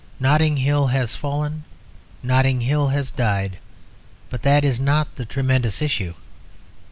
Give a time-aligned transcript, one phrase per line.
[0.19, 1.63] Notting Hill has fallen;
[2.23, 3.59] Notting Hill has died.
[4.31, 6.15] But that is not the tremendous issue.